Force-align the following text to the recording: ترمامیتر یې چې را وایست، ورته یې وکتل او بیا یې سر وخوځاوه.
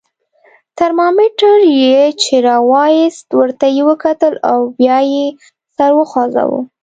ترمامیتر 0.77 1.57
یې 1.83 2.01
چې 2.21 2.33
را 2.45 2.57
وایست، 2.71 3.27
ورته 3.39 3.67
یې 3.75 3.83
وکتل 3.89 4.33
او 4.51 4.59
بیا 4.77 4.97
یې 5.13 5.25
سر 5.75 5.91
وخوځاوه. 5.97 6.59